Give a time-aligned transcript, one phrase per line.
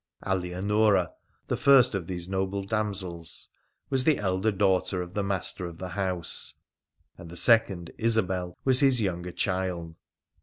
[0.25, 1.11] Alianora,
[1.45, 3.49] the first of these noble damsels,
[3.91, 6.55] was the elder daughter of the master of the house,
[7.19, 9.95] and the second, Isobel, was his younger child.